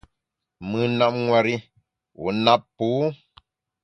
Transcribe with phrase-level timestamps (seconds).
[0.69, 1.57] Mùn nap nwer i,
[2.19, 2.87] wu nap pô.